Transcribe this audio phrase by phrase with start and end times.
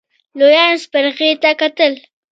[0.37, 1.93] لويانو سپرغې ته کتل.